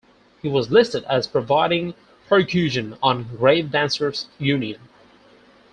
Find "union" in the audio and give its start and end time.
4.39-4.81